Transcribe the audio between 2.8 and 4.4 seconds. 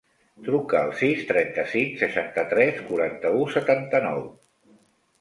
quaranta-u, setanta-nou.